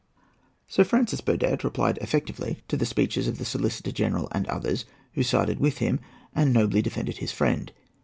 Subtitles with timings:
[0.67, 5.21] Sir Francis Burdett replied effectively to the speeches of the Solicitor General and others who
[5.21, 5.99] sided with him,
[6.33, 7.71] and nobly defended his friend.